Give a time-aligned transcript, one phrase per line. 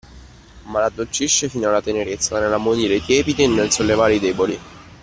[0.63, 4.59] Ma l'addolcisce fino alla tenerezza nell'ammonire i tiepidi e nel sollevare i deboli.